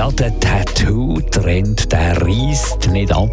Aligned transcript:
Ja, 0.00 0.10
der 0.12 0.32
Tattoo-Trend, 0.40 1.92
der 1.92 2.22
reißt 2.22 2.90
nicht 2.90 3.12
ab. 3.12 3.30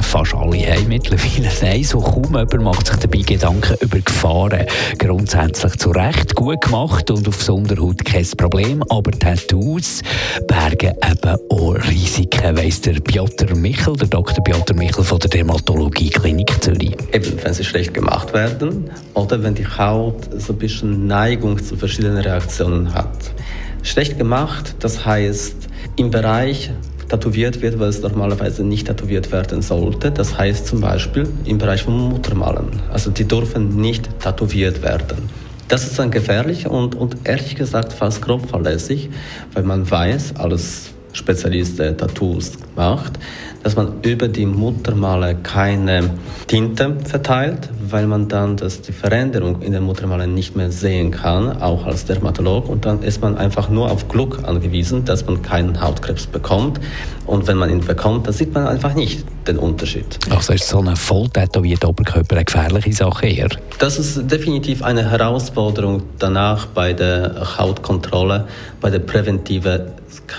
Fast 0.00 0.32
alle 0.32 0.56
haben 0.60 0.88
mittlerweile 0.88 1.50
Nein, 1.60 1.84
so 1.84 2.00
kaum 2.00 2.34
jemand 2.34 2.62
macht 2.62 2.86
sich 2.86 2.96
dabei 2.96 3.18
Gedanken 3.18 3.76
über 3.82 3.98
Gefahren. 3.98 4.64
Grundsätzlich 4.98 5.76
zu 5.76 5.90
Recht 5.90 6.34
gut 6.34 6.62
gemacht 6.62 7.10
und 7.10 7.28
auf 7.28 7.42
Sonderhaut 7.42 8.02
kein 8.02 8.26
Problem, 8.38 8.82
aber 8.88 9.10
Tattoos 9.10 10.00
bergen 10.48 10.94
eben 11.06 11.38
auch 11.50 11.74
Risiken, 11.86 12.56
weiss 12.56 12.80
der 12.80 12.94
Piotr 12.94 13.54
Michel, 13.54 13.94
der 13.96 14.08
Dr. 14.08 14.42
Piotr 14.42 14.72
Michel 14.72 15.04
von 15.04 15.18
der 15.18 15.28
Dermatologie 15.28 16.08
Klinik 16.08 16.64
Zürich. 16.64 16.96
Eben, 17.12 17.38
wenn 17.42 17.52
sie 17.52 17.62
schlecht 17.62 17.92
gemacht 17.92 18.32
werden 18.32 18.90
oder 19.12 19.42
wenn 19.42 19.54
die 19.54 19.66
Haut 19.66 20.30
so 20.38 20.54
ein 20.54 20.58
bisschen 20.58 21.06
Neigung 21.06 21.62
zu 21.62 21.76
verschiedenen 21.76 22.16
Reaktionen 22.16 22.86
Reaktionen 22.86 22.94
hat. 22.94 23.34
Schlecht 23.82 24.18
gemacht, 24.18 24.76
das 24.80 25.04
heißt 25.04 25.68
im 25.96 26.10
Bereich 26.10 26.70
tätowiert 27.08 27.62
wird, 27.62 27.80
es 27.80 28.02
normalerweise 28.02 28.64
nicht 28.64 28.86
tätowiert 28.86 29.30
werden 29.32 29.62
sollte. 29.62 30.10
Das 30.10 30.36
heißt 30.36 30.66
zum 30.66 30.80
Beispiel 30.80 31.28
im 31.44 31.58
Bereich 31.58 31.82
von 31.82 31.96
Muttermalen. 31.96 32.82
Also 32.92 33.10
die 33.10 33.26
dürfen 33.26 33.80
nicht 33.80 34.08
tätowiert 34.20 34.82
werden. 34.82 35.28
Das 35.68 35.84
ist 35.84 35.98
dann 35.98 36.10
gefährlich 36.10 36.68
und, 36.68 36.94
und 36.94 37.16
ehrlich 37.24 37.56
gesagt 37.56 37.92
fast 37.92 38.22
grob 38.22 38.48
verlässlich, 38.48 39.10
weil 39.52 39.64
man 39.64 39.88
weiß, 39.88 40.36
als 40.36 40.90
Spezialist 41.16 41.78
der 41.78 41.96
Tattoos 41.96 42.52
macht, 42.76 43.18
dass 43.62 43.74
man 43.74 43.94
über 44.02 44.28
die 44.28 44.46
Muttermale 44.46 45.34
keine 45.36 46.10
Tinte 46.46 46.96
verteilt, 47.04 47.68
weil 47.90 48.06
man 48.06 48.28
dann 48.28 48.56
das, 48.56 48.82
die 48.82 48.92
Veränderung 48.92 49.62
in 49.62 49.72
den 49.72 49.82
Muttermalen 49.82 50.34
nicht 50.34 50.54
mehr 50.54 50.70
sehen 50.70 51.10
kann, 51.10 51.60
auch 51.60 51.86
als 51.86 52.04
Dermatolog. 52.04 52.68
Und 52.68 52.84
dann 52.84 53.02
ist 53.02 53.22
man 53.22 53.36
einfach 53.36 53.68
nur 53.68 53.90
auf 53.90 54.08
Glück 54.08 54.40
angewiesen, 54.44 55.04
dass 55.04 55.26
man 55.26 55.42
keinen 55.42 55.80
Hautkrebs 55.80 56.26
bekommt. 56.26 56.80
Und 57.26 57.48
wenn 57.48 57.56
man 57.56 57.70
ihn 57.70 57.80
bekommt, 57.80 58.26
dann 58.26 58.34
sieht 58.34 58.54
man 58.54 58.68
einfach 58.68 58.94
nicht 58.94 59.24
den 59.48 59.58
Unterschied. 59.58 60.18
Also 60.30 60.52
ist 60.52 60.68
so 60.68 60.78
eine 60.78 60.94
voll 60.94 61.28
tätowierte 61.28 61.88
Oberkörper 61.88 62.36
eine 62.36 62.44
gefährliche 62.44 62.92
Sache 62.92 63.26
eher? 63.26 63.48
Das 63.78 63.98
ist 63.98 64.30
definitiv 64.30 64.82
eine 64.82 65.10
Herausforderung 65.10 66.02
danach 66.18 66.66
bei 66.66 66.92
der 66.92 67.58
Hautkontrolle, 67.58 68.46
bei 68.80 68.90
der 68.90 69.00
präventiven 69.00 69.80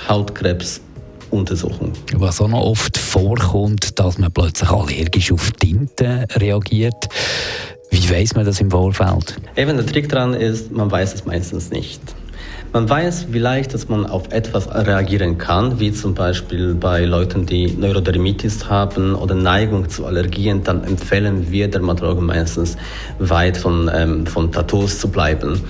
Hautkrebs 0.07 0.66
Untersuchung. 1.31 1.93
Was 2.15 2.41
auch 2.41 2.47
noch 2.47 2.61
oft 2.61 2.97
vorkommt, 2.97 3.99
dass 3.99 4.17
man 4.17 4.31
plötzlich 4.31 4.69
allergisch 4.69 5.31
auf 5.31 5.51
Tinte 5.51 6.25
reagiert. 6.35 7.07
Wie 7.89 8.09
weiß 8.09 8.35
man 8.35 8.45
das 8.45 8.59
im 8.59 8.69
Vorfeld? 8.69 9.39
Eben 9.55 9.77
der 9.77 9.85
Trick 9.85 10.09
daran 10.09 10.33
ist, 10.33 10.71
man 10.71 10.91
weiß 10.91 11.13
es 11.15 11.25
meistens 11.25 11.69
nicht. 11.71 12.01
Man 12.73 12.89
weiß 12.89 13.27
vielleicht, 13.31 13.73
dass 13.73 13.87
man 13.87 14.05
auf 14.05 14.31
etwas 14.31 14.67
reagieren 14.69 15.37
kann, 15.37 15.79
wie 15.79 15.93
zum 15.93 16.13
Beispiel 16.13 16.73
bei 16.73 17.05
Leuten, 17.05 17.45
die 17.45 17.67
Neurodermitis 17.67 18.69
haben 18.69 19.15
oder 19.15 19.35
Neigung 19.35 19.87
zu 19.87 20.05
Allergien, 20.05 20.63
dann 20.63 20.83
empfehlen 20.83 21.49
wir 21.49 21.69
Dermatologen 21.69 22.25
meistens 22.25 22.77
weit 23.19 23.55
von, 23.55 23.89
ähm, 23.93 24.27
von 24.27 24.51
Tattoos 24.51 24.99
zu 24.99 25.07
bleiben. 25.07 25.61